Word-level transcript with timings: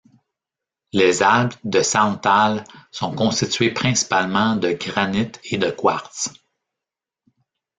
Les 0.93 1.21
Alpes 1.21 1.59
de 1.63 1.83
Sarntal 1.83 2.63
sont 2.89 3.13
constituées 3.13 3.69
principalement 3.69 4.55
de 4.55 4.71
granite 4.71 5.39
et 5.43 5.59
de 5.59 5.69
quartz. 5.69 6.33